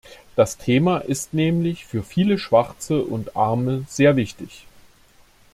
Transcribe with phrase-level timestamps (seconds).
[0.35, 4.65] Das Thema ist nämlich für viele Schwarze und Arme sehr wichtig.